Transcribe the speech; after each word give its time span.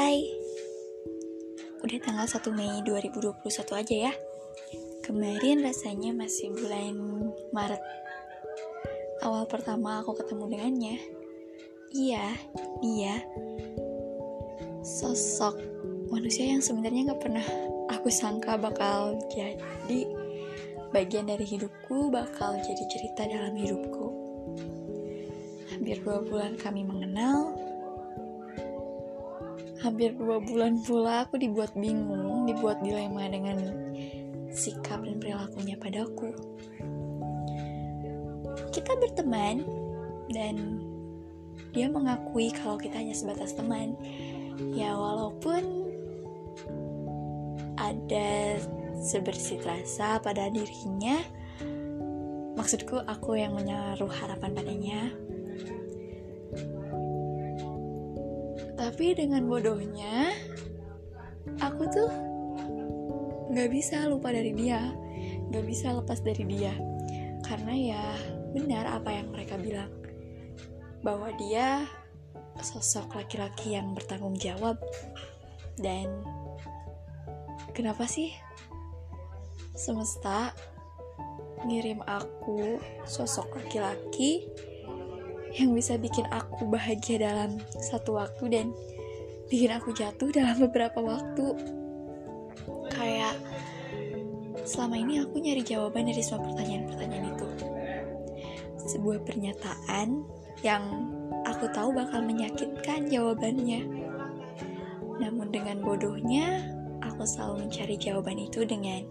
Hai. 0.00 0.24
Udah 1.84 2.00
tanggal 2.00 2.24
1 2.24 2.56
Mei 2.56 2.80
2021 2.88 3.36
aja 3.84 3.96
ya. 4.08 4.12
Kemarin 5.04 5.60
rasanya 5.60 6.16
masih 6.16 6.56
bulan 6.56 6.96
Maret. 7.52 7.84
Awal 9.20 9.44
pertama 9.44 10.00
aku 10.00 10.16
ketemu 10.16 10.56
dengannya. 10.56 10.96
Iya, 11.92 12.32
dia 12.80 13.20
Sosok 14.80 15.60
manusia 16.08 16.48
yang 16.48 16.64
sebenarnya 16.64 17.12
gak 17.12 17.20
pernah 17.20 17.44
aku 17.92 18.08
sangka 18.08 18.56
bakal 18.56 19.20
jadi 19.28 20.08
bagian 20.96 21.28
dari 21.28 21.44
hidupku 21.44 22.08
bakal 22.08 22.56
jadi 22.56 22.84
cerita 22.88 23.28
dalam 23.28 23.52
hidupku. 23.52 24.06
Hampir 25.76 26.00
dua 26.00 26.24
bulan 26.24 26.56
kami 26.56 26.88
mengenal 26.88 27.59
hampir 29.90 30.14
dua 30.14 30.38
bulan 30.38 30.78
pula 30.86 31.26
aku 31.26 31.34
dibuat 31.42 31.74
bingung 31.74 32.46
dibuat 32.46 32.78
dilema 32.78 33.26
dengan 33.26 33.58
sikap 34.54 35.02
dan 35.02 35.18
perilakunya 35.18 35.74
padaku. 35.74 36.30
Kita 38.70 38.94
berteman 39.02 39.66
dan 40.30 40.78
dia 41.74 41.90
mengakui 41.90 42.54
kalau 42.54 42.78
kita 42.78 43.02
hanya 43.02 43.14
sebatas 43.14 43.54
teman. 43.54 43.98
Ya 44.74 44.94
walaupun 44.94 45.90
ada 47.74 48.60
sebersih 49.02 49.58
rasa 49.64 50.22
pada 50.22 50.52
dirinya 50.52 51.18
maksudku 52.54 53.00
aku 53.08 53.40
yang 53.40 53.56
menaruh 53.56 54.12
harapan 54.12 54.52
padanya 54.52 55.00
tapi 58.90 59.14
dengan 59.14 59.46
bodohnya 59.46 60.34
aku 61.62 61.86
tuh 61.94 62.10
nggak 63.54 63.70
bisa 63.70 64.10
lupa 64.10 64.34
dari 64.34 64.50
dia. 64.50 64.90
Nggak 65.46 65.64
bisa 65.70 65.94
lepas 65.94 66.18
dari 66.26 66.42
dia. 66.42 66.74
Karena 67.46 67.70
ya 67.70 68.02
benar 68.50 68.90
apa 68.90 69.14
yang 69.14 69.30
mereka 69.30 69.54
bilang. 69.54 69.94
Bahwa 71.06 71.30
dia 71.38 71.86
sosok 72.58 73.14
laki-laki 73.14 73.78
yang 73.78 73.94
bertanggung 73.94 74.34
jawab. 74.34 74.74
Dan 75.78 76.10
Kenapa 77.70 78.04
sih 78.04 78.34
semesta 79.78 80.52
ngirim 81.64 82.02
aku 82.02 82.76
sosok 83.06 83.62
laki-laki 83.62 84.50
yang 85.56 85.74
bisa 85.74 85.98
bikin 85.98 86.26
aku 86.30 86.66
bahagia 86.70 87.22
dalam 87.22 87.58
satu 87.78 88.18
waktu 88.20 88.44
dan 88.50 88.66
bikin 89.50 89.74
aku 89.74 89.90
jatuh 89.90 90.30
dalam 90.30 90.56
beberapa 90.62 91.02
waktu 91.02 91.46
kayak 92.94 93.34
selama 94.62 95.00
ini 95.00 95.24
aku 95.24 95.42
nyari 95.42 95.62
jawaban 95.66 96.06
dari 96.06 96.22
semua 96.22 96.46
pertanyaan-pertanyaan 96.46 97.26
itu 97.34 97.48
sebuah 98.86 99.18
pernyataan 99.26 100.22
yang 100.62 100.82
aku 101.48 101.66
tahu 101.74 101.90
bakal 101.96 102.22
menyakitkan 102.22 103.10
jawabannya 103.10 103.86
namun 105.18 105.50
dengan 105.50 105.82
bodohnya 105.82 106.62
aku 107.02 107.26
selalu 107.26 107.66
mencari 107.66 107.96
jawaban 107.98 108.38
itu 108.38 108.62
dengan 108.64 109.02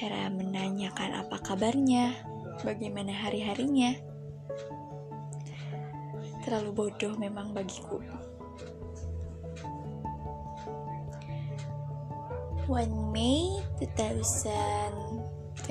cara 0.00 0.32
menanyakan 0.32 1.12
apa 1.24 1.36
kabarnya, 1.44 2.16
bagaimana 2.64 3.12
hari-harinya. 3.12 4.09
Terlalu 6.50 6.74
bodoh 6.74 7.14
memang 7.14 7.54
bagiku. 7.54 8.02
One 12.66 13.14
May 13.14 13.62
2021, 13.78 15.62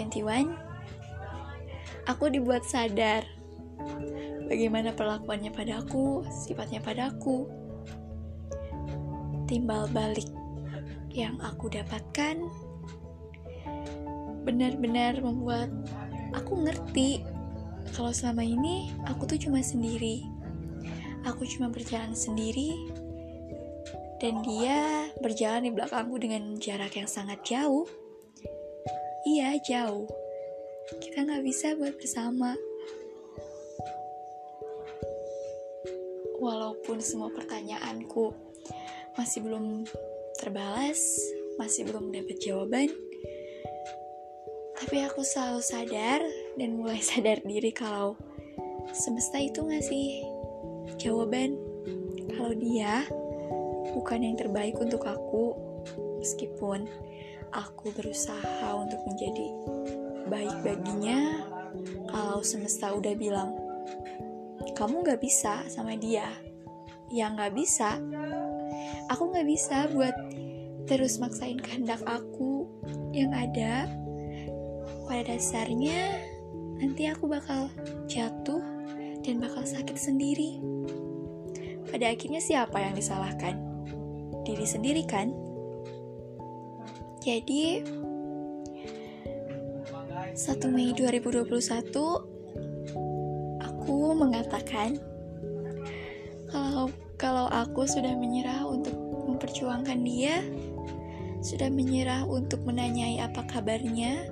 aku 2.08 2.24
dibuat 2.32 2.64
sadar 2.64 3.28
bagaimana 4.48 4.96
perlakuannya 4.96 5.52
padaku, 5.52 6.24
sifatnya 6.32 6.80
padaku, 6.80 7.44
timbal 9.52 9.84
balik 9.92 10.32
yang 11.12 11.36
aku 11.44 11.68
dapatkan 11.68 12.40
benar-benar 14.48 15.20
membuat 15.20 15.68
aku 16.32 16.64
ngerti 16.64 17.20
kalau 17.94 18.14
selama 18.14 18.46
ini 18.46 18.94
aku 19.10 19.26
tuh 19.26 19.38
cuma 19.38 19.62
sendiri. 19.62 20.26
Aku 21.30 21.46
cuma 21.46 21.70
berjalan 21.70 22.18
sendiri 22.18 22.74
dan 24.18 24.42
dia 24.42 25.08
berjalan 25.22 25.70
di 25.70 25.72
belakangku 25.72 26.18
dengan 26.18 26.58
jarak 26.58 26.98
yang 26.98 27.06
sangat 27.06 27.40
jauh. 27.46 27.86
Iya, 29.30 29.56
jauh. 29.62 30.10
Kita 30.98 31.24
nggak 31.24 31.46
bisa 31.46 31.78
buat 31.78 31.94
bersama. 31.96 32.58
Walaupun 36.42 36.98
semua 36.98 37.30
pertanyaanku 37.30 38.34
masih 39.14 39.46
belum 39.46 39.86
terbalas, 40.40 40.98
masih 41.62 41.86
belum 41.86 42.10
dapat 42.10 42.42
jawaban. 42.42 42.90
Tapi 44.80 45.04
aku 45.06 45.22
selalu 45.22 45.62
sadar 45.62 46.26
dan 46.58 46.70
mulai 46.74 47.04
sadar 47.12 47.44
diri 47.46 47.70
kalau 47.70 48.18
semesta 48.98 49.38
itu 49.38 49.62
ngasih 49.62 50.39
jawaban 51.00 51.58
kalau 52.36 52.54
dia 52.56 53.08
bukan 53.96 54.20
yang 54.24 54.36
terbaik 54.38 54.78
untuk 54.78 55.04
aku 55.08 55.58
meskipun 56.22 56.86
aku 57.50 57.90
berusaha 57.96 58.68
untuk 58.78 59.02
menjadi 59.10 59.48
baik 60.30 60.56
baginya 60.62 61.50
kalau 62.10 62.46
semesta 62.46 62.94
udah 62.94 63.14
bilang 63.18 63.70
kamu 64.80 65.04
gak 65.04 65.20
bisa 65.20 65.68
sama 65.68 66.00
dia. 66.00 66.24
Ya 67.12 67.28
gak 67.36 67.52
bisa. 67.52 68.00
Aku 69.12 69.28
gak 69.36 69.44
bisa 69.44 69.92
buat 69.92 70.16
terus 70.88 71.20
maksain 71.20 71.60
kehendak 71.60 72.00
aku 72.08 72.64
yang 73.12 73.36
ada. 73.36 73.92
Pada 75.04 75.36
dasarnya 75.36 76.16
nanti 76.80 77.12
aku 77.12 77.28
bakal 77.28 77.68
jatuh 78.08 78.64
dan 79.30 79.38
bakal 79.46 79.62
sakit 79.62 79.94
sendiri. 79.94 80.58
Pada 81.94 82.10
akhirnya 82.10 82.42
siapa 82.42 82.82
yang 82.82 82.98
disalahkan? 82.98 83.62
Diri 84.42 84.66
sendiri 84.66 85.06
kan? 85.06 85.30
Jadi 87.22 87.86
1 90.34 90.74
Mei 90.74 90.98
2021 90.98 91.46
aku 93.62 93.98
mengatakan 94.18 94.98
kalau 96.50 96.90
kalau 97.22 97.46
aku 97.54 97.86
sudah 97.86 98.18
menyerah 98.18 98.66
untuk 98.66 98.98
memperjuangkan 99.30 100.02
dia 100.02 100.42
sudah 101.46 101.70
menyerah 101.70 102.26
untuk 102.26 102.66
menanyai 102.66 103.22
apa 103.22 103.46
kabarnya 103.46 104.26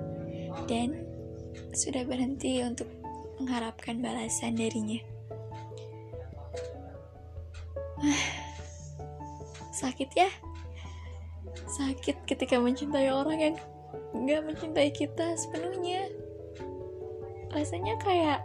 dan 0.66 1.06
sudah 1.70 2.02
berhenti 2.02 2.66
untuk 2.66 2.90
mengharapkan 3.38 4.02
balasan 4.02 4.58
darinya. 4.58 4.98
Sakit 9.74 10.10
ya? 10.14 10.30
Sakit 11.66 12.26
ketika 12.26 12.58
mencintai 12.58 13.10
orang 13.10 13.38
yang 13.38 13.54
gak 14.26 14.42
mencintai 14.46 14.90
kita 14.90 15.38
sepenuhnya. 15.38 16.10
Rasanya 17.54 17.94
kayak 18.02 18.42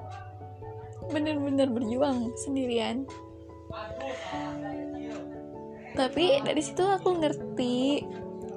bener-bener 1.09 1.67
berjuang 1.67 2.31
sendirian. 2.39 3.03
Tapi 5.93 6.41
dari 6.41 6.61
situ 6.61 6.81
aku 6.81 7.21
ngerti 7.21 8.05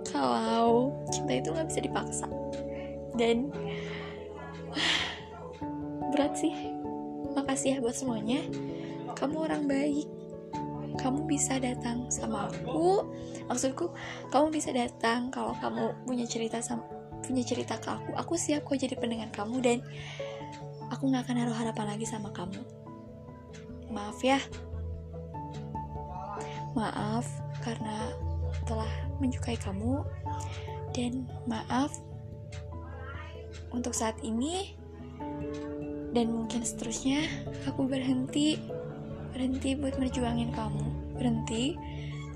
kalau 0.08 0.94
cinta 1.12 1.36
itu 1.36 1.52
nggak 1.52 1.68
bisa 1.68 1.80
dipaksa 1.84 2.26
dan 3.18 3.50
berat 6.16 6.32
sih. 6.40 6.72
Makasih 7.36 7.76
ya 7.76 7.84
buat 7.84 7.92
semuanya. 7.92 8.40
Kamu 9.12 9.44
orang 9.44 9.68
baik. 9.68 10.08
Kamu 10.96 11.28
bisa 11.28 11.60
datang 11.60 12.08
sama 12.08 12.48
aku. 12.48 13.04
Maksudku 13.52 13.92
kamu 14.32 14.48
bisa 14.48 14.72
datang 14.72 15.28
kalau 15.28 15.52
kamu 15.60 15.92
punya 16.08 16.24
cerita 16.24 16.64
sama 16.64 16.88
punya 17.20 17.44
cerita 17.44 17.76
ke 17.76 17.92
aku. 17.92 18.16
Aku 18.16 18.32
siap 18.40 18.64
kok 18.64 18.80
jadi 18.80 18.96
pendengar 18.96 19.28
kamu 19.28 19.60
dan 19.60 19.78
aku 20.88 21.12
nggak 21.12 21.28
akan 21.28 21.36
naruh 21.36 21.56
harapan 21.60 21.92
lagi 21.92 22.08
sama 22.08 22.32
kamu. 22.32 22.64
Maaf 23.92 24.16
ya. 24.24 24.40
Maaf 26.72 27.28
karena 27.60 28.16
telah 28.64 28.88
menyukai 29.20 29.60
kamu. 29.60 30.00
Dan 30.96 31.28
maaf 31.44 31.92
untuk 33.68 33.92
saat 33.92 34.16
ini 34.24 34.75
dan 36.16 36.32
mungkin 36.32 36.64
seterusnya 36.64 37.28
aku 37.68 37.84
berhenti 37.84 38.56
berhenti 39.36 39.76
buat 39.76 40.00
merjuangin 40.00 40.48
kamu 40.56 40.86
berhenti 41.20 41.76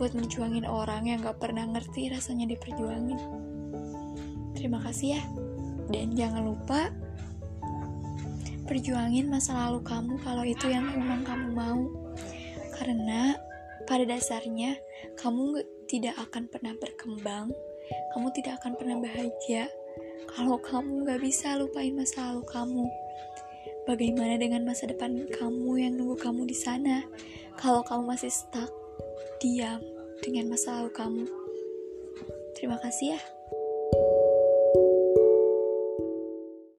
buat 0.00 0.16
menjuangin 0.16 0.64
orang 0.64 1.12
yang 1.12 1.20
gak 1.20 1.36
pernah 1.44 1.68
ngerti 1.68 2.08
rasanya 2.08 2.48
diperjuangin. 2.48 3.20
Terima 4.56 4.80
kasih 4.80 5.20
ya. 5.20 5.22
Dan 5.92 6.16
jangan 6.16 6.48
lupa 6.48 6.88
perjuangin 8.64 9.28
masa 9.28 9.68
lalu 9.68 9.84
kamu 9.84 10.16
kalau 10.24 10.40
itu 10.48 10.72
yang 10.72 10.88
memang 10.88 11.20
kamu 11.20 11.52
mau. 11.52 11.84
Karena 12.80 13.36
pada 13.84 14.08
dasarnya 14.08 14.80
kamu 15.20 15.60
tidak 15.84 16.16
akan 16.16 16.48
pernah 16.48 16.72
berkembang, 16.80 17.52
kamu 18.16 18.26
tidak 18.40 18.56
akan 18.64 18.80
pernah 18.80 19.04
bahagia 19.04 19.68
kalau 20.32 20.56
kamu 20.64 21.04
gak 21.04 21.20
bisa 21.20 21.60
lupain 21.60 21.92
masa 21.92 22.32
lalu 22.32 22.48
kamu. 22.48 22.88
Bagaimana 23.88 24.36
dengan 24.36 24.68
masa 24.68 24.84
depan 24.84 25.24
kamu 25.30 25.72
yang 25.80 25.96
nunggu 25.96 26.20
kamu 26.20 26.44
di 26.44 26.56
sana? 26.56 27.04
Kalau 27.56 27.80
kamu 27.84 28.12
masih 28.12 28.32
stuck, 28.32 28.70
diam 29.40 29.80
dengan 30.20 30.52
masa 30.52 30.80
lalu 30.80 30.92
kamu. 30.92 31.24
Terima 32.56 32.76
kasih 32.80 33.16
ya. 33.16 33.39